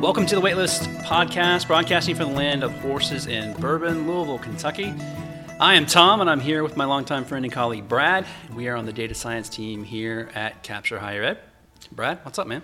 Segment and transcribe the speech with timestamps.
[0.00, 4.94] Welcome to the Weightlist podcast, broadcasting from the land of horses in Bourbon, Louisville, Kentucky.
[5.60, 8.24] I am Thom, and I'm here with my longtime friend and colleague Brad.
[8.54, 11.38] We are on the data science team here at Capture Higher Ed.
[11.92, 12.62] Brad, what's up, man?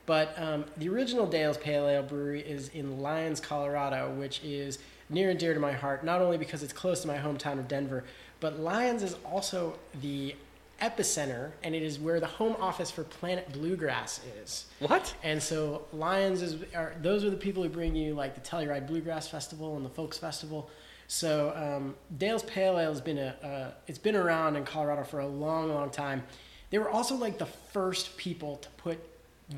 [0.07, 4.79] But um, the original Dale's Pale Ale Brewery is in Lyons, Colorado, which is
[5.11, 7.69] near and dear to my heart, not only because it's close to my hometown of
[7.69, 8.05] Denver,
[8.41, 10.35] but Lyons is also the
[10.81, 14.67] epicenter, and it is where the home office for Planet Bluegrass is.
[14.81, 15.15] What?
[15.23, 18.87] And so Lyons is are those are the people who bring you like the Telluride
[18.87, 20.71] Bluegrass Festival and the Folks Festival.
[21.09, 25.21] So um, Dale's Pale Ale has been a uh, it's been around in Colorado for
[25.21, 26.23] a long, long time.
[26.71, 28.99] They were also like the first people to put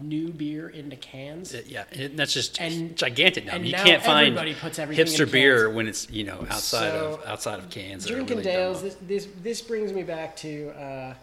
[0.03, 1.55] new beer into cans.
[1.55, 3.55] Uh, Yeah, and that's just And- gigantic now.
[3.55, 6.47] and you now can't find everybody puts everything in hipster beer when it's you know
[6.49, 8.07] outside So, of outside of cans.
[8.07, 11.15] Drinking really Dale's, this, this this brings me back to uh,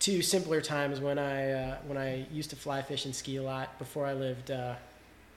[0.00, 3.42] to simpler times when I uh, when I used to fly fish and ski a
[3.42, 4.74] lot before I lived uh,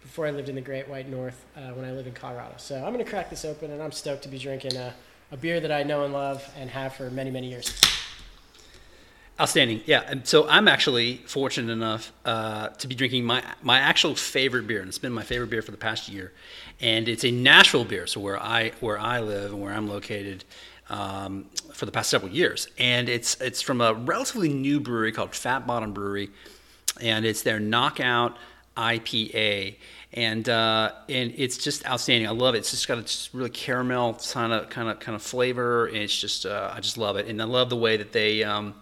[0.01, 2.55] before I lived in the Great White North uh, when I lived in Colorado.
[2.57, 4.93] So I'm gonna crack this open, and I'm stoked to be drinking a,
[5.31, 7.73] a beer that I know and love and have for many many years.
[9.41, 9.81] Outstanding.
[9.87, 10.03] Yeah.
[10.05, 14.81] And so I'm actually fortunate enough uh, to be drinking my my actual favorite beer,
[14.81, 16.31] and it's been my favorite beer for the past year.
[16.79, 20.43] And it's a Nashville beer, so where I where I live and where I'm located
[20.91, 22.67] um, for the past several years.
[22.77, 26.29] And it's it's from a relatively new brewery called Fat Bottom Brewery,
[26.99, 28.37] and it's their Knockout
[28.77, 29.77] IPA.
[30.13, 32.27] And uh, and it's just outstanding.
[32.27, 32.59] I love it.
[32.59, 35.87] It's just got a really caramel kind of kind of kind of flavor.
[35.87, 37.27] And it's just uh, I just love it.
[37.27, 38.75] And I love the way that they um,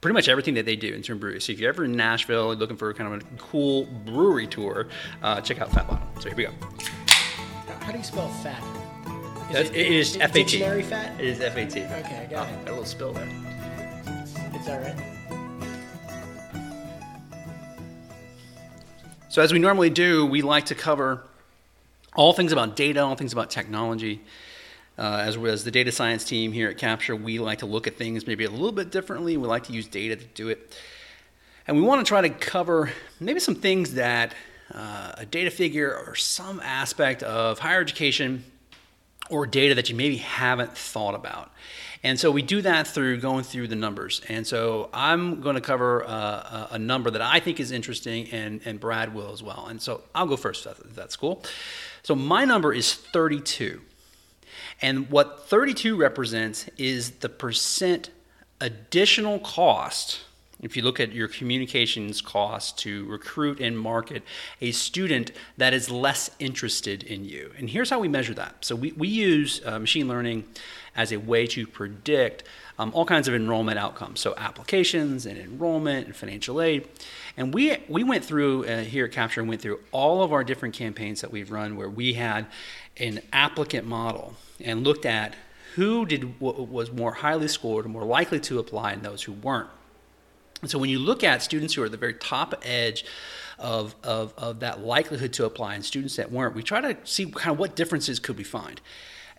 [0.00, 1.40] pretty much everything that they do in terms of brewery.
[1.40, 4.88] So if you're ever in Nashville looking for kind of a cool brewery tour,
[5.22, 6.06] uh, check out Fat Bottom.
[6.20, 6.52] So here we go.
[7.80, 8.62] How do you spell fat?
[9.52, 10.32] That's, it is di- FAT.
[10.32, 11.18] Dictionary fat?
[11.20, 11.76] It is FAT.
[11.76, 12.56] Okay, I got Oh, it.
[12.64, 13.28] got a little spill there.
[14.54, 14.96] It's all right.
[19.28, 21.22] So as we normally do, we like to cover
[22.14, 24.22] all things about data, all things about technology.
[24.98, 27.96] Uh, as as the data science team here at Capture, we like to look at
[27.96, 29.36] things maybe a little bit differently.
[29.36, 30.74] We like to use data to do it,
[31.66, 32.90] and we want to try to cover
[33.20, 34.34] maybe some things that
[34.72, 38.44] uh, a data figure or some aspect of higher education
[39.28, 41.50] or data that you maybe haven't thought about.
[42.02, 44.22] And so we do that through going through the numbers.
[44.28, 48.28] And so I'm going to cover uh, a, a number that I think is interesting,
[48.30, 49.66] and, and Brad will as well.
[49.68, 51.42] And so I'll go first, if that's cool.
[52.02, 53.80] So my number is 32.
[54.82, 58.10] And what 32 represents is the percent
[58.60, 60.20] additional cost.
[60.60, 64.22] If you look at your communications cost to recruit and market
[64.60, 67.52] a student that is less interested in you.
[67.58, 68.64] And here's how we measure that.
[68.64, 70.44] So we, we use uh, machine learning
[70.94, 72.44] as a way to predict
[72.78, 74.20] um, all kinds of enrollment outcomes.
[74.20, 76.88] So applications and enrollment and financial aid.
[77.36, 80.42] And we, we went through uh, here at Capture and went through all of our
[80.42, 82.46] different campaigns that we've run where we had
[82.96, 85.34] an applicant model and looked at
[85.74, 89.68] who did was more highly scored more likely to apply and those who weren't.
[90.62, 93.04] And so when you look at students who are at the very top edge
[93.58, 97.26] of, of, of that likelihood to apply and students that weren't, we try to see
[97.26, 98.80] kind of what differences could we find.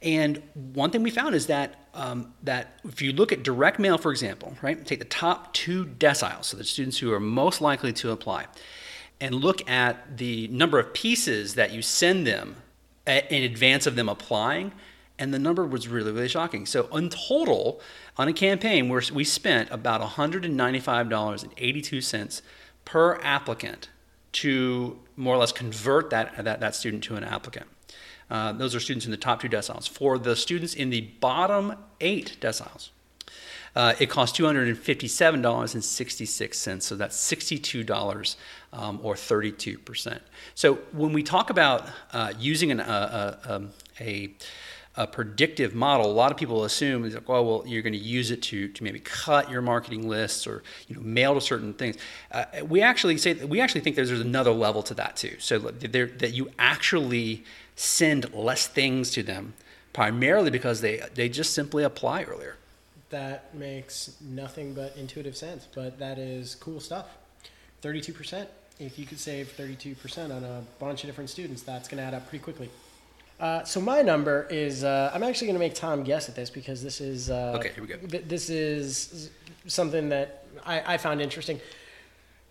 [0.02, 3.98] And one thing we found is that um, that if you look at direct mail,
[3.98, 7.92] for example, right, take the top two deciles, so the students who are most likely
[7.94, 8.46] to apply,
[9.20, 12.58] and look at the number of pieces that you send them
[13.08, 14.72] a- in advance of them applying,
[15.20, 16.66] and the number was really, really shocking.
[16.66, 17.82] So, in total,
[18.18, 22.42] on a campaign, where we spent about $195.82
[22.86, 23.90] per applicant
[24.34, 27.66] to more or less convert that, that, that student to an applicant.
[28.30, 29.90] Uh, those are students in the top two deciles.
[29.90, 32.90] For the students in the bottom eight deciles,
[33.76, 38.36] uh, it costs $257.66, so that's $62
[38.74, 40.20] um, or 32%.
[40.56, 44.34] So when we talk about uh, using an, uh, uh, um, a,
[44.98, 48.00] a predictive model, a lot of people assume is like, oh, well, you're going to
[48.00, 51.74] use it to, to maybe cut your marketing lists or you know mail to certain
[51.74, 51.98] things.
[52.32, 55.36] Uh, we actually say we actually think there's, there's another level to that too.
[55.40, 57.44] So that you actually
[57.76, 59.54] send less things to them,
[59.94, 62.58] primarily because they they just simply apply earlier
[63.10, 67.06] that makes nothing but intuitive sense, but that is cool stuff.
[67.82, 68.48] 32%.
[68.80, 72.14] If you could save 32% on a bunch of different students, that's going to add
[72.14, 72.70] up pretty quickly.
[73.40, 76.50] Uh, so my number is uh, I'm actually going to make Thom guess at this
[76.50, 77.72] because this is uh, okay.
[77.76, 77.98] Here we go.
[78.20, 79.30] This is
[79.68, 81.60] something that I, I found interesting.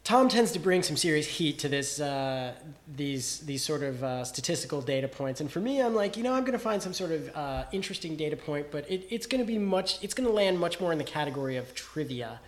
[0.05, 2.53] Thom tends to bring some serious heat to this uh,
[2.95, 6.33] these these sort of uh, statistical data points, and for me, I'm like, you know,
[6.33, 9.41] I'm going to find some sort of uh, interesting data point, but it, it's going
[9.41, 12.39] to be much, it's going to land much more in the category of trivia,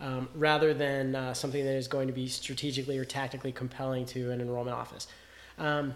[0.00, 4.32] um, rather than uh, something that is going to be strategically or tactically compelling to
[4.32, 5.06] an enrollment office.
[5.56, 5.94] Um,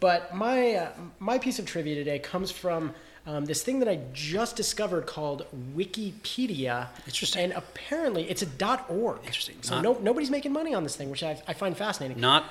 [0.00, 2.94] but my uh, my piece of trivia today comes from
[3.26, 5.46] um, this thing that I just discovered called
[5.76, 6.88] Wikipedia.
[7.06, 7.44] Interesting.
[7.44, 9.18] And apparently it's a .org.
[9.24, 9.56] Interesting.
[9.62, 12.20] So no, nobody's making money on this thing, which I, I find fascinating.
[12.20, 12.44] Not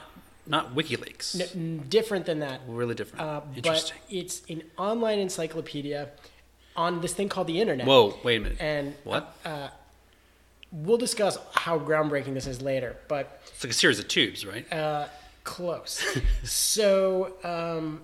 [0.48, 1.56] not WikiLeaks.
[1.56, 2.62] N- different than that.
[2.68, 3.26] Really different.
[3.26, 3.98] Uh, Interesting.
[4.08, 6.10] But it's an online encyclopedia
[6.76, 7.88] on this thing called the internet.
[7.88, 8.58] Whoa, wait a minute.
[8.62, 9.36] And what?
[9.44, 9.70] Uh,
[10.72, 14.66] we'll discuss how groundbreaking this is later, but it's like a series of tubes, right?
[15.46, 16.04] Close.
[16.44, 18.02] so um,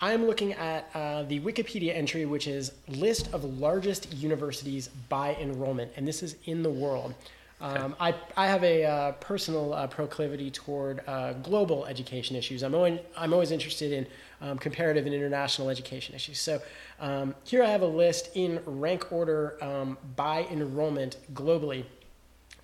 [0.00, 5.92] I'm looking at uh, the Wikipedia entry, which is list of largest universities by enrollment,
[5.96, 7.14] and this is in the world.
[7.60, 12.62] Um, I, I have a uh, personal uh, proclivity toward uh, global education issues.
[12.62, 14.06] I'm always, I'm always interested in
[14.40, 16.40] um, comparative and international education issues.
[16.40, 16.62] So
[17.00, 21.84] um, here I have a list in rank order um, by enrollment globally.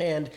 [0.00, 0.30] And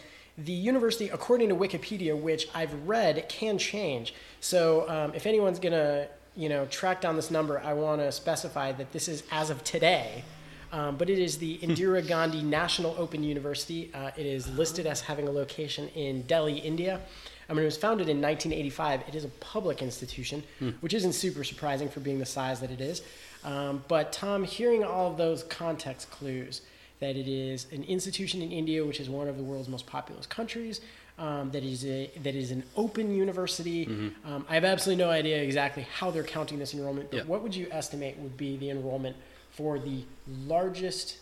[0.46, 4.14] the university, according to Wikipedia, which I've read, can change.
[4.40, 8.12] So um, if anyone's going to you know, track down this number, I want to
[8.12, 10.24] specify that this is as of today.
[10.72, 13.92] Um, but it is the Indira Gandhi National Open University.
[13.94, 17.02] Uh, it is listed as having a location in Delhi, India.
[17.50, 19.02] I mean, it was founded in 1985.
[19.08, 20.70] It is a public institution, hmm.
[20.82, 23.02] which isn't super surprising for being the size that it is.
[23.44, 26.62] Um, but Tom, hearing all of those context clues,
[27.00, 30.25] that it is an institution in India, which is one of the world's most populous
[30.25, 30.81] countries,
[31.18, 33.86] um, that is a that is an open university.
[33.86, 34.31] Mm-hmm.
[34.31, 37.24] Um, I have absolutely no idea exactly how they're counting this enrollment, but yeah.
[37.24, 39.16] what would you estimate would be the enrollment
[39.51, 40.04] for the
[40.48, 41.18] largest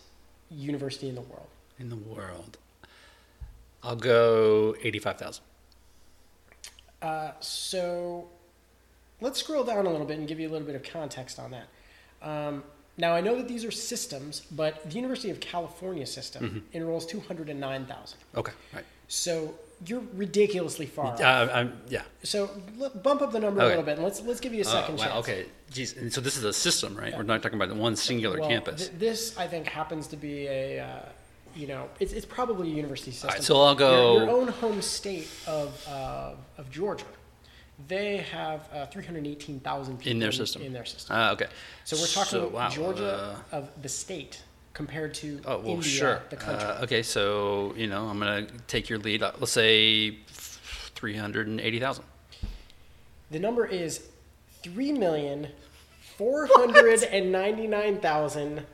[0.50, 1.48] university in the world?
[1.78, 2.58] In the world,
[3.82, 5.44] I'll go eighty-five thousand.
[7.00, 8.28] Uh, so,
[9.20, 11.52] let's scroll down a little bit and give you a little bit of context on
[11.52, 11.68] that.
[12.20, 12.64] Um,
[12.98, 16.76] now, I know that these are systems, but the University of California system mm-hmm.
[16.76, 18.18] enrolls 209,000.
[18.36, 18.84] Okay, right.
[19.06, 19.54] So
[19.86, 21.14] you're ridiculously far.
[21.14, 22.02] Uh, I'm, yeah.
[22.24, 22.50] So
[23.02, 23.66] bump up the number okay.
[23.66, 25.28] a little bit, and let's let's give you a uh, second uh, wow, chance.
[25.28, 25.46] Okay.
[25.70, 25.96] Geez.
[25.96, 27.12] And so this is a system, right?
[27.12, 27.18] Yeah.
[27.18, 28.88] We're not talking about the one singular well, campus.
[28.88, 30.80] Th- this, I think, happens to be a.
[30.80, 31.00] Uh,
[31.54, 33.30] you know, it's, it's probably a university system.
[33.30, 34.14] Right, so I'll go.
[34.14, 37.04] Your, your own home state of uh, of Georgia,
[37.86, 40.62] they have uh, 318,000 people in their system.
[40.62, 41.16] In their system.
[41.16, 41.46] Uh, okay.
[41.84, 44.42] So we're talking so, wow, Georgia of the state
[44.72, 46.22] compared to oh, well, India, sure.
[46.30, 46.68] the country.
[46.68, 49.20] Uh, okay, so you know, I'm gonna take your lead.
[49.20, 52.04] Let's say three hundred and eighty thousand.
[53.30, 54.08] The number is
[54.62, 55.48] three million
[56.16, 58.66] four hundred and ninety nine thousand,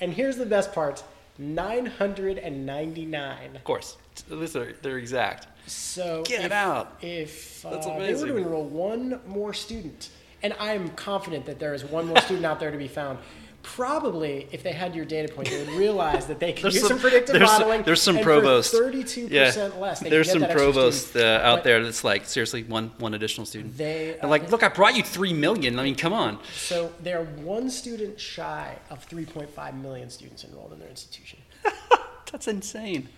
[0.00, 1.02] and here's the best part:
[1.38, 3.56] nine hundred and ninety nine.
[3.56, 3.96] Of course,
[4.28, 5.48] these are they're exact.
[5.66, 6.96] So get if, out.
[7.00, 10.10] If uh, they were to enroll one more student,
[10.42, 13.18] and I am confident that there is one more student out there to be found
[13.66, 16.90] probably if they had your data point, they would realize that they could use some,
[16.90, 17.78] some predictive there's modeling.
[17.78, 19.46] Some, there's some provost, thirty-two yeah.
[19.46, 20.00] percent less.
[20.00, 23.76] there's some provost uh, out there that's like seriously one one additional student.
[23.76, 25.78] They are like, uh, look, I brought you three million.
[25.78, 26.38] I mean, come on.
[26.54, 31.40] So they're one student shy of three point five million students enrolled in their institution.
[32.30, 33.08] that's insane.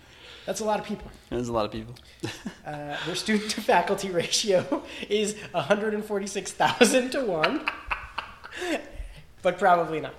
[0.49, 1.11] That's a lot of people.
[1.29, 1.93] That's a lot of people.
[2.65, 7.61] uh, their student to faculty ratio is 146,000 to 1,
[9.43, 10.15] but probably not.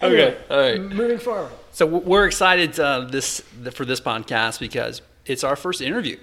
[0.00, 0.80] Anyway, okay, all right.
[0.80, 1.52] Moving forward.
[1.72, 3.40] So we're excited uh, this
[3.74, 6.16] for this podcast because it's our first interview.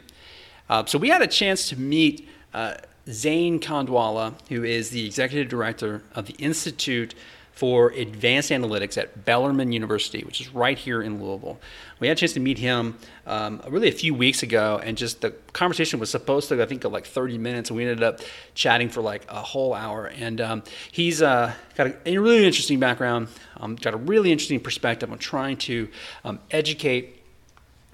[0.67, 2.73] Uh, so we had a chance to meet uh,
[3.07, 7.13] Zain Khandwala, who is the executive director of the Institute
[7.51, 11.60] for advanced analytics at Bellarmine University, which is right here in Louisville.
[12.00, 15.22] We had a chance to meet him um, really a few weeks ago, and just
[15.22, 18.22] the conversation was supposed to, I think, go like 30 minutes, and we ended up
[18.55, 20.08] chatting for like a whole hour.
[20.08, 23.27] And um, he's uh, got a, really interesting background,
[23.58, 25.89] um, got a really interesting perspective on trying to
[26.24, 27.22] um, educate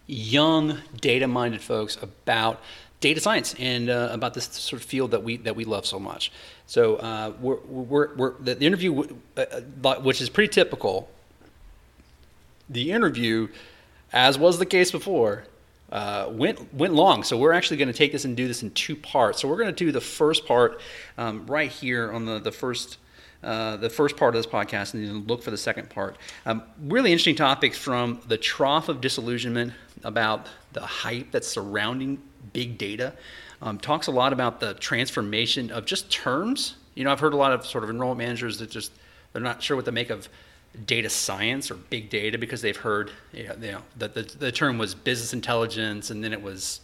[0.05, 2.61] young data-minded folks about
[2.99, 5.99] data science and uh, about this sort of field that we that we love so
[5.99, 6.31] much.
[6.67, 9.45] So uh, we're, we're, we're, the interview, uh,
[9.83, 11.09] uh which is pretty typical.
[12.69, 13.47] The interview,
[14.11, 15.45] as was the case before,
[15.91, 17.23] uh, went went long.
[17.23, 19.41] So we're actually going to take this and do this in two parts.
[19.41, 20.81] So we're going to do the first part
[21.17, 22.97] um, right here on the the first.
[23.43, 26.17] Uh, the first part of this podcast and then look for the second part.
[26.47, 32.19] Um, really interesting topics from the trough of disillusionment about the hype that's surrounding
[32.51, 33.13] big data.
[33.61, 36.75] Um, talks a lot about the transformation of just terms.
[36.95, 38.91] You know, I've heard a lot of sort of enrollment managers that just
[39.33, 40.29] they're not sure what to make of
[40.85, 44.51] data science or big data because they've heard you know, you know the, the, the
[44.51, 46.81] term was business intelligence and then it was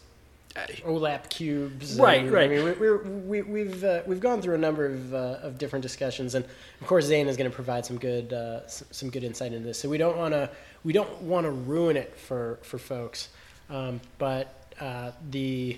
[0.55, 1.97] uh, OLAP cubes.
[1.99, 2.51] Right, and, right.
[2.51, 5.81] I mean, we, we, we've uh, we've gone through a number of, uh, of different
[5.81, 6.45] discussions, and
[6.79, 9.65] of course, Zain is going to provide some good uh, some, some, good insight into
[9.65, 9.79] this.
[9.79, 10.51] So we don't want to
[10.83, 13.29] we don't want to ruin it for for folks,
[13.71, 15.77] um, but uh, the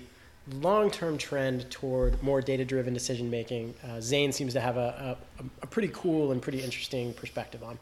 [0.54, 5.66] long-term trend toward more data-driven decision making, uh, Zain seems to have a, a, a,
[5.66, 7.78] pretty cool and pretty interesting perspective on,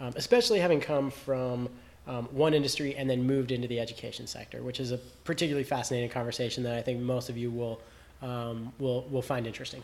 [0.00, 1.68] um, especially having come from
[2.06, 6.10] um, one industry and then moved into the education sector, which is a particularly fascinating
[6.10, 7.80] conversation that I think most of you will
[8.20, 9.82] um, will will find interesting.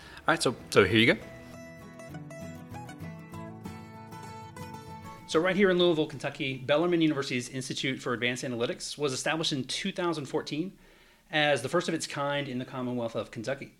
[0.00, 1.20] All right, so so here you go.
[5.26, 9.64] So, right here in Louisville, Kentucky, Bellarmine University's Institute for Advanced Analytics was established in
[9.64, 10.72] 2014
[11.32, 13.72] as the first of its kind in the Commonwealth of Kentucky.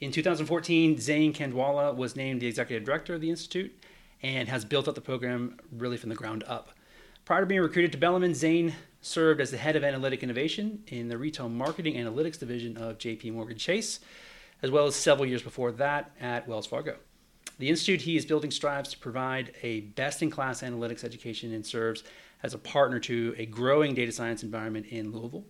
[0.00, 3.72] In 2014, Zain Khandwala was named the executive director of the Institute
[4.22, 6.70] and has built up the program really from the ground up.
[7.24, 11.08] Prior to being recruited to Bellarmine, Zain served as the head of analytic innovation in
[11.08, 14.00] the retail marketing analytics division of JP Morgan Chase,
[14.62, 16.96] as well as several years before that at Wells Fargo.
[17.58, 21.64] The institute he is building strives to provide a best in class analytics education and
[21.64, 22.02] serves
[22.42, 25.46] as a partner to a growing data science environment in Louisville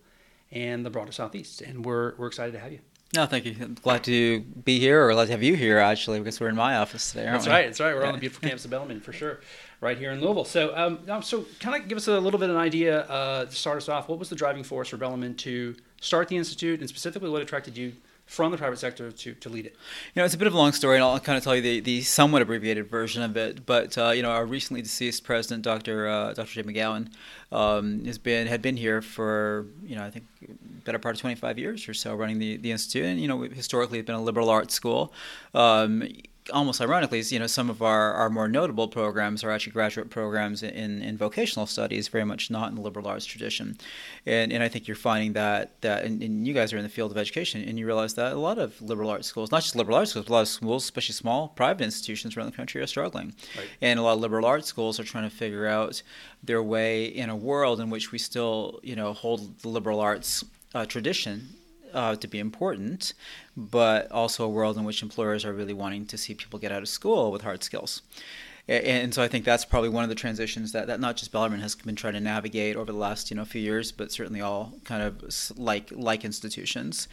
[0.51, 1.61] and the broader Southeast.
[1.61, 2.79] And we're, we're excited to have you.
[3.15, 3.55] No, thank you.
[3.61, 6.55] I'm glad to be here, or glad to have you here, actually, because we're in
[6.55, 7.23] my office today.
[7.23, 7.51] that's we?
[7.53, 7.65] right.
[7.65, 7.95] That's right.
[7.95, 9.39] We're on the beautiful campus of Bellarmine for sure,
[9.79, 10.43] right here in Louisville.
[10.43, 13.55] So, um, so kind of give us a little bit of an idea uh, to
[13.55, 14.09] start us off.
[14.09, 17.77] What was the driving force for Bellarmine to start the institute, and specifically, what attracted
[17.77, 17.93] you
[18.27, 19.75] from the private sector to, to lead it?
[20.13, 21.61] You know, it's a bit of a long story, and I'll kind of tell you
[21.61, 23.65] the, the somewhat abbreviated version of it.
[23.65, 26.07] But uh, you know, our recently deceased president, Dr.
[26.07, 26.51] Uh, Dr.
[26.51, 27.09] Jay McGowan,
[27.51, 30.25] um, has been had been here for you know I think
[30.85, 33.99] better part of 25 years or so running the the institute, and you know historically
[33.99, 35.13] it's been a liberal arts school.
[35.53, 36.07] Um,
[36.53, 40.63] almost ironically, you know, some of our, our more notable programs are actually graduate programs
[40.63, 43.77] in, in vocational studies, very much not in the liberal arts tradition.
[44.25, 46.89] And, and I think you're finding that, that and, and you guys are in the
[46.89, 49.75] field of education, and you realize that a lot of liberal arts schools, not just
[49.75, 52.81] liberal arts schools, but a lot of schools, especially small private institutions around the country,
[52.81, 53.33] are struggling.
[53.57, 53.67] Right.
[53.81, 56.01] And a lot of liberal arts schools are trying to figure out
[56.43, 60.43] their way in a world in which we still, you know, hold the liberal arts
[60.75, 61.49] uh, tradition
[61.97, 63.13] uh, to be important,
[63.57, 66.83] but also a world in which employers are really wanting to see people get out
[66.83, 68.03] of school with hard skills.
[68.69, 71.61] And so I think that's probably one of the transitions that, that not just Bellarmine
[71.61, 74.73] has been trying to navigate over the last you know few years, but certainly all
[74.83, 75.23] kind of
[75.57, 77.07] like like institutions.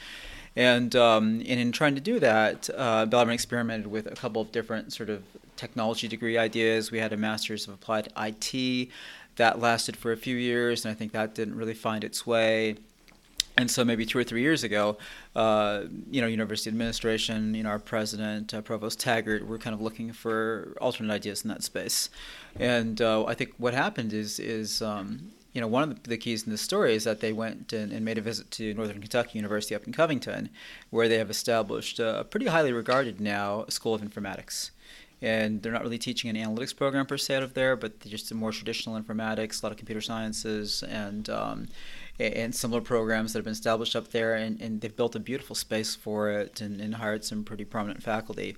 [0.57, 4.53] And, um, and in trying to do that, uh, Bellarmine experimented with a couple of
[4.53, 5.23] different sort of
[5.57, 6.91] technology degree ideas.
[6.91, 8.89] We had a master's of applied IT
[9.37, 12.77] that lasted for a few years, and I think that didn't really find its way
[13.57, 14.99] and so maybe two or three years ago,
[15.37, 19.81] uh, you know, university administration, you know, our president, uh, Provost Tegart, were kind of
[19.81, 22.11] looking for alternate ideas in that space.
[22.59, 26.45] And uh, I think what happened is, is um, you know, one of the, keys
[26.45, 29.39] in this story is that they went and, and, made a visit to Northern Kentucky
[29.39, 30.51] University up in Covington,
[30.91, 34.71] where they have established a pretty highly regarded now School of Informatics
[35.25, 38.33] and they're not really teaching an analytics program per se out of there, but just
[38.35, 41.67] more traditional informatics, a lot of computer sciences, and um,
[42.21, 45.57] and similar programs that have been established up there, and, and they've built a beautiful
[45.57, 48.55] space for it and, and hired some pretty prominent faculty.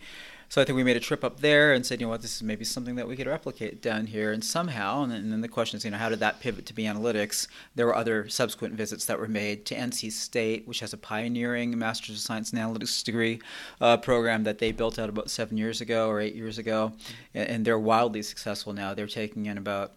[0.48, 2.36] So I think we made a trip up there and said, you know what, this
[2.36, 4.32] is maybe something that we could replicate down here.
[4.32, 6.66] And somehow, and then, and then the question is, you know, how did that pivot
[6.66, 7.48] to be analytics?
[7.74, 11.76] There were other subsequent visits that were made to NC State, which has a pioneering
[11.76, 13.40] Master's of Science in Analytics degree
[13.80, 16.92] uh, program that they built out about seven years ago or eight years ago,
[17.34, 18.94] and, and they're wildly successful now.
[18.94, 19.94] They're taking in about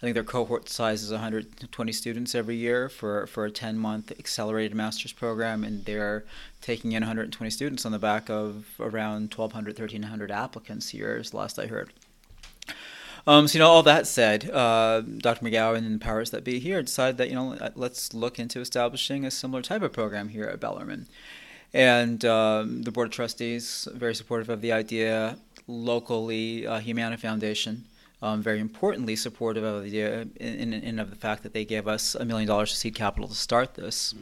[0.00, 4.10] I think their cohort size is 120 students every year for, for a 10 month
[4.18, 6.24] accelerated master's program, and they're
[6.62, 11.58] taking in 120 students on the back of around 1,200, 1,300 applicants is the last
[11.58, 11.92] I heard.
[13.26, 15.44] Um, so you know, all that said, uh, Dr.
[15.44, 19.26] McGowan and the powers that be here decided that you know let's look into establishing
[19.26, 21.06] a similar type of program here at Bellarmine.
[21.74, 25.36] And um, the board of trustees very supportive of the idea.
[25.68, 27.84] Locally, uh, Humana Foundation.
[28.22, 31.88] Um, very importantly, supportive of the idea in, in, of the fact that they gave
[31.88, 34.14] us a million dollars of seed capital to start this.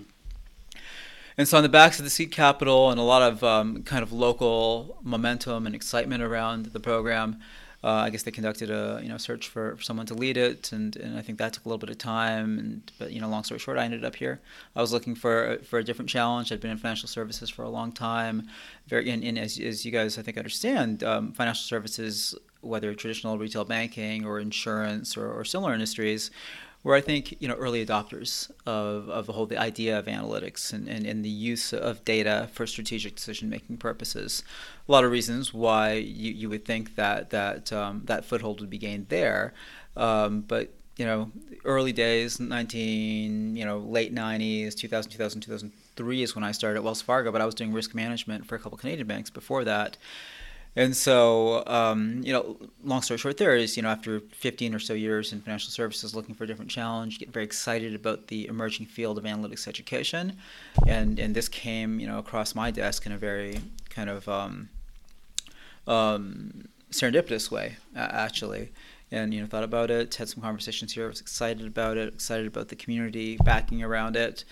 [1.37, 4.05] And so, on the backs of the seed capital and a lot of um, kind
[4.05, 7.38] of local momentum and excitement around the program,
[7.85, 10.73] uh, I guess they conducted a you know search for, for, someone to lead it,
[10.73, 12.59] and, and I think that took a little bit of time.
[12.59, 14.40] And but you know, long story short, I ended up here.
[14.75, 16.50] I was looking for for a different challenge.
[16.50, 18.49] I'd been in financial services for a long time.
[18.88, 23.38] Very and, and as, as you guys I think understand, um, financial services, whether traditional
[23.38, 26.30] retail banking or insurance or, or similar industries,
[26.82, 30.72] were I think you know early adopters of, of the whole the idea of analytics
[30.72, 34.42] and, and, and the use of data for strategic decision making purposes.
[34.88, 38.70] A lot of reasons why you, you would think that that um, that foothold would
[38.70, 39.54] be gained there,
[39.96, 41.30] um, but you know
[41.64, 46.84] early days 19 you know late 90s 2000 2000 2003 is when I started at
[46.84, 49.96] Wells Fargo but I was doing risk management for a couple Canadian banks before that
[50.78, 54.78] and so, um, you know, long story short, there is, you know, after 15 or
[54.78, 58.47] so years in financial services looking for a different challenge, get very excited about the
[58.47, 60.37] emerging field of analytics education.
[60.87, 64.68] And, and this came, you know, across my desk in a very kind of um,
[65.88, 68.70] um, serendipitous way, actually.
[69.11, 72.47] And, you know, thought about it, had some conversations here, was excited about it, excited
[72.47, 74.44] about the community backing around it.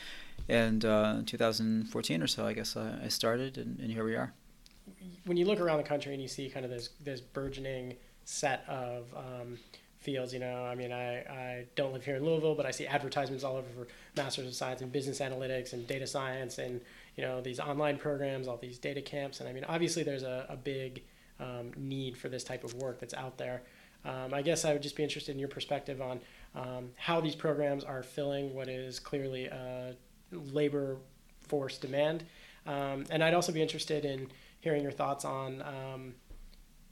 [0.48, 4.16] And uh, in 2014 or so, I guess I, I started, and, and here we
[4.16, 4.32] are
[5.24, 8.64] when you look around the country and you see kind of this this burgeoning set
[8.68, 9.58] of um,
[10.00, 12.86] fields, you know, I mean, I, I don't live here in Louisville, but I see
[12.86, 16.80] advertisements all over for Masters of Science in Business Analytics and Data Science and,
[17.16, 19.40] you know, these online programs, all these data camps.
[19.40, 21.02] And I mean, obviously there's a, a big
[21.40, 23.62] um, need for this type of work that's out there.
[24.04, 26.20] Um, I guess I would just be interested in your perspective on
[26.54, 29.96] um, how these programs are filling what is clearly a
[30.30, 30.98] labor
[31.48, 32.24] force demand.
[32.66, 34.28] Um, and I'd also be interested in,
[34.60, 36.14] hearing your thoughts on um,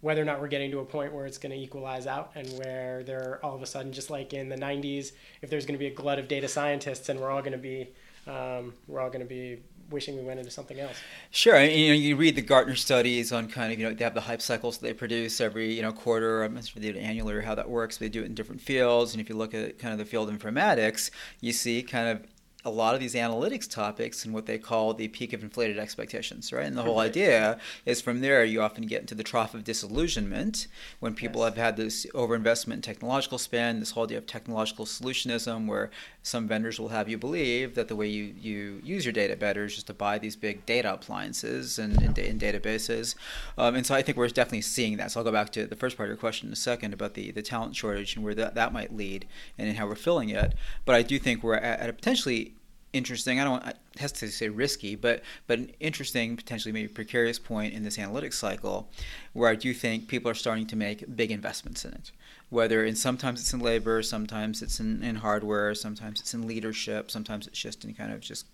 [0.00, 2.46] whether or not we're getting to a point where it's going to equalize out and
[2.59, 5.79] where they're all of a sudden just like in the 90s if there's going to
[5.79, 7.88] be a glut of data scientists and we're all going to be
[8.27, 10.96] um, we're all going to be wishing we went into something else.
[11.31, 14.05] Sure, and, you know, you read the Gartner studies on kind of you know they
[14.05, 16.42] have the hype cycles they produce every you know quarter.
[16.42, 17.96] I'm not sure they do it annually or how that works.
[17.96, 20.29] They do it in different fields, and if you look at kind of the field
[20.29, 22.27] of informatics, you see kind of
[22.64, 26.50] a lot of these analytics topics and what they call the peak of inflated expectations,
[26.50, 26.64] right?
[26.64, 30.66] And the whole idea is from there you often get into the trough of disillusionment
[30.98, 31.50] when people yes.
[31.50, 35.90] have had this overinvestment in technological spend, this whole idea of technological solutionism, where
[36.22, 39.66] some vendors will have you believe that the way you, you use your data better
[39.66, 43.14] is just to buy these big data appliances and, and, and databases.
[43.59, 45.11] Um, and so I think we're definitely seeing that.
[45.11, 47.12] So I'll go back to the first part of your question in a second about
[47.12, 49.27] the, the talent shortage and where that, that might lead
[49.59, 50.55] and how we're filling it.
[50.87, 52.54] But I do think we're at, at a potentially
[52.94, 53.40] interesting.
[53.40, 53.62] I don't
[53.98, 58.35] hesitate to say risky, but but an interesting, potentially maybe precarious point in this analytics
[58.35, 58.88] cycle,
[59.33, 62.12] where I do think people are starting to make big investments in it.
[62.50, 67.11] Whether in sometimes it's in labor, sometimes it's in, in hardware, sometimes it's in leadership,
[67.11, 68.46] sometimes it's just in kind of just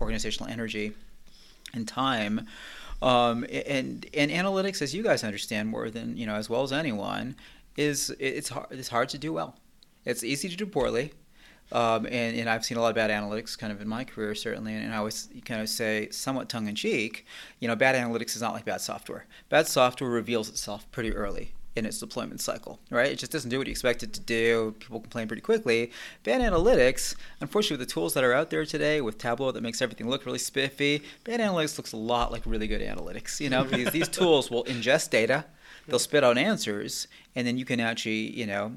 [0.00, 0.92] organizational energy
[1.72, 2.46] and time.
[3.00, 6.72] Um, and and analytics, as you guys understand more than you know as well as
[6.72, 7.36] anyone,
[7.76, 9.56] is it's hard it's hard to do well.
[10.04, 11.12] It's easy to do poorly
[11.72, 14.34] um, and, and I've seen a lot of bad analytics kind of in my career,
[14.34, 14.74] certainly.
[14.74, 17.26] And I always kind of say, somewhat tongue in cheek,
[17.60, 19.26] you know, bad analytics is not like bad software.
[19.48, 23.10] Bad software reveals itself pretty early in its deployment cycle, right?
[23.10, 24.74] It just doesn't do what you expect it to do.
[24.78, 25.90] People complain pretty quickly.
[26.22, 29.82] Bad analytics, unfortunately, with the tools that are out there today, with Tableau that makes
[29.82, 33.40] everything look really spiffy, bad analytics looks a lot like really good analytics.
[33.40, 35.46] You know, because these tools will ingest data,
[35.88, 38.74] they'll spit out answers, and then you can actually, you know,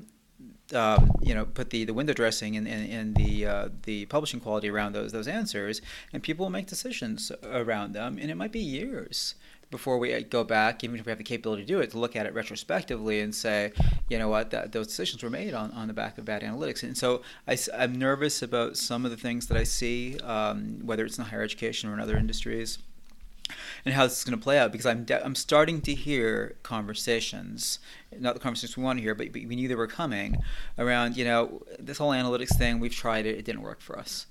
[0.74, 4.40] um, you know, put the, the window dressing and, and, and the uh, the publishing
[4.40, 5.82] quality around those those answers,
[6.14, 9.36] and people will make decisions around them, and it might be years
[9.70, 12.16] before we go back, even if we have the capability to do it, to look
[12.16, 13.72] at it retrospectively and say,
[14.10, 16.84] you know what, that, those decisions were made on, on the back of bad analytics.
[16.84, 21.06] And so I, am nervous about some of the things that I see, um, whether
[21.06, 22.80] it's in higher education or in other industries
[23.88, 26.58] and how this is going to play out because I'm de- I'm starting to hear
[26.62, 27.80] conversations,
[28.20, 30.44] not the conversations we want to hear, but, but we knew they were coming
[30.78, 31.16] around.
[31.16, 32.82] You know, this whole analytics thing.
[32.82, 34.26] We've tried it; it didn't work for us.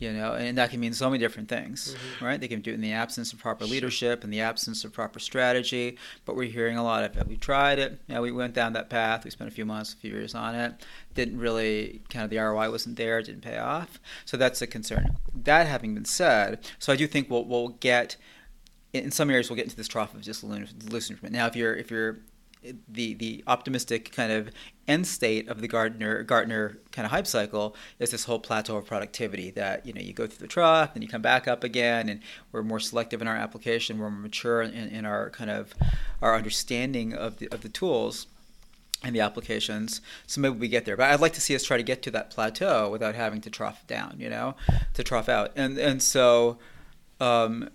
[0.00, 2.24] You know, and that can mean so many different things, mm-hmm.
[2.24, 2.40] right?
[2.40, 5.20] They can do it in the absence of proper leadership, in the absence of proper
[5.20, 5.96] strategy.
[6.24, 7.28] But we're hearing a lot of it.
[7.28, 8.00] We tried it.
[8.08, 9.22] Yeah, we went down that path.
[9.22, 10.84] We spent a few months, a few years on it.
[11.14, 13.22] Didn't really kind of the ROI wasn't there.
[13.22, 14.00] Didn't pay off.
[14.24, 15.16] So that's a concern.
[15.32, 18.16] That having been said, so I do think we'll we'll get
[19.02, 21.32] in some areas we'll get into this trough of just disillusionment.
[21.32, 22.20] Now, if you're if you're
[22.88, 24.50] the the optimistic kind of
[24.88, 28.86] end state of the Gartner Gartner kind of hype cycle is this whole plateau of
[28.86, 32.08] productivity that you know you go through the trough and you come back up again
[32.08, 32.20] and
[32.52, 35.74] we're more selective in our application we're more mature in, in our kind of
[36.22, 38.26] our understanding of the of the tools
[39.02, 40.00] and the applications.
[40.26, 40.96] So maybe we get there.
[40.96, 43.50] But I'd like to see us try to get to that plateau without having to
[43.50, 44.54] trough down you know
[44.94, 45.52] to trough out.
[45.54, 46.58] And and so
[47.20, 47.68] um,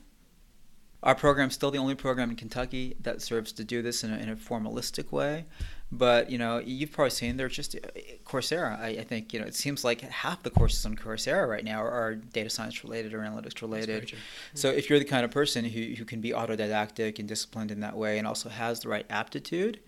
[1.02, 4.18] our program's still the only program in Kentucky that serves to do this in a,
[4.18, 5.46] in a formalistic way.
[5.92, 7.80] But you know, you've probably seen there's just uh,
[8.24, 8.80] Coursera.
[8.80, 11.82] I, I, think you know it seems like half the courses on Coursera right now
[11.82, 14.14] are, are data science related or analytics related.
[14.54, 17.80] So if you're the kind of person who, who can be autodidactic and disciplined in
[17.80, 19.80] that way, and also has the right aptitude,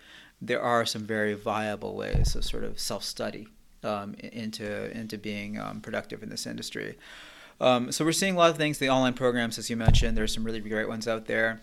[0.42, 3.48] there are some very viable ways of sort of self study
[3.84, 6.98] um, into into being um, productive in this industry.
[7.62, 8.80] Um, so we're seeing a lot of things.
[8.80, 11.62] The online programs, as you mentioned, there's some really great ones out there.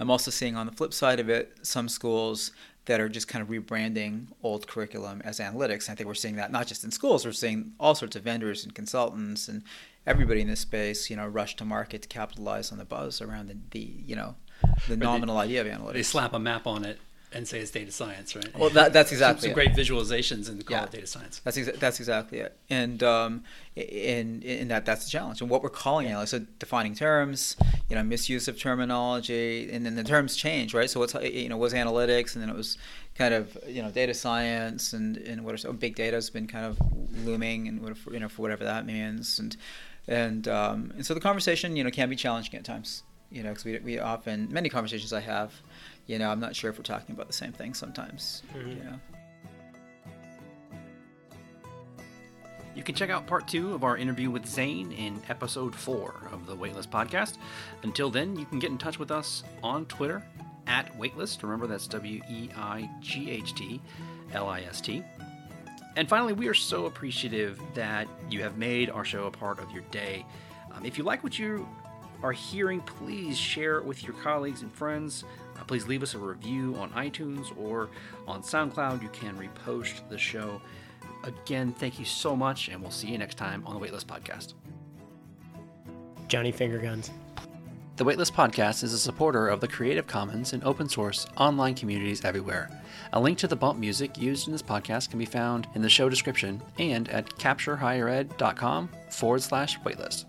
[0.00, 2.50] I'm also seeing on the flip side of it some schools
[2.86, 5.88] that are just kind of rebranding old curriculum as analytics.
[5.88, 8.22] And I think we're seeing that not just in schools, we're seeing all sorts of
[8.22, 9.62] vendors and consultants and
[10.06, 13.48] everybody in this space, you know, rush to market to capitalize on the buzz around
[13.48, 14.34] the, the you know,
[14.88, 15.92] the nominal they, idea of analytics.
[15.92, 16.98] They slap a map on it
[17.36, 18.58] and say it's data science, right?
[18.58, 20.84] Well, that, that's exactly some, some great visualizations and call yeah.
[20.84, 21.42] it data science.
[21.44, 22.56] That's exa- that's exactly it.
[22.70, 23.44] And um,
[23.76, 25.42] in in that that's the challenge.
[25.42, 27.56] And what we're calling analytics, so defining terms,
[27.90, 30.88] you know, misuse of terminology, and then the terms change, right?
[30.88, 32.78] So what's you know was analytics, and then it was
[33.14, 36.46] kind of you know data science, and and what are so big data has been
[36.46, 36.78] kind of
[37.26, 39.58] looming, and what you know for whatever that means, and
[40.08, 43.02] and um, and so the conversation you know can be challenging at times.
[43.28, 45.52] You know, because we, we often many conversations I have
[46.06, 48.42] you know, I'm not sure if we're talking about the same thing sometimes.
[48.54, 48.68] Mm-hmm.
[48.68, 49.00] You know.
[52.74, 56.46] You can check out part two of our interview with Zain in episode four of
[56.46, 57.38] the Weightlist podcast.
[57.82, 60.22] Until then, you can get in touch with us on Twitter
[60.66, 61.42] at Weightlist.
[61.42, 63.80] Remember, that's W E I G H T
[64.34, 65.02] L I S T.
[65.96, 69.70] And finally, we are so appreciative that you have made our show a part of
[69.70, 70.26] your day.
[70.74, 71.66] Um, if you like what you
[72.22, 75.24] are hearing, please share it with your colleagues and friends.
[75.58, 77.88] Uh, please leave us a review on iTunes or
[78.26, 79.02] on SoundCloud.
[79.02, 80.60] You can repost the show.
[81.24, 84.54] Again, thank you so much, and we'll see you next time on the Weightlist Podcast.
[86.28, 87.10] Johnny Fingerguns.
[87.96, 92.24] The Weightlist Podcast is a supporter of the Creative Commons and open source online communities
[92.26, 92.68] everywhere.
[93.14, 95.88] A link to the bump music used in this podcast can be found in the
[95.88, 100.26] show description and at capturehighered.com forward slash waitlist.